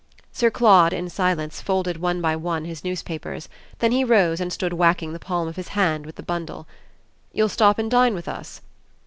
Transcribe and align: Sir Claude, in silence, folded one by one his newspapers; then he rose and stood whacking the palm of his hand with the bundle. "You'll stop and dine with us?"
Sir 0.31 0.49
Claude, 0.49 0.93
in 0.93 1.09
silence, 1.11 1.61
folded 1.61 1.97
one 2.01 2.21
by 2.23 2.35
one 2.35 2.65
his 2.65 2.83
newspapers; 2.83 3.47
then 3.77 3.91
he 3.91 4.03
rose 4.03 4.41
and 4.41 4.51
stood 4.51 4.73
whacking 4.73 5.13
the 5.13 5.19
palm 5.19 5.47
of 5.47 5.57
his 5.57 5.67
hand 5.77 6.07
with 6.07 6.15
the 6.15 6.23
bundle. 6.23 6.65
"You'll 7.33 7.49
stop 7.49 7.77
and 7.77 7.91
dine 7.91 8.15
with 8.15 8.27
us?" 8.27 8.61